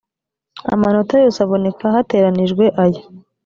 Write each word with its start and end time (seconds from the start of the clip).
amanota 0.73 1.13
yose 1.23 1.39
aboneka 1.45 1.83
hateranijwe 1.95 2.63
aya 2.83 3.01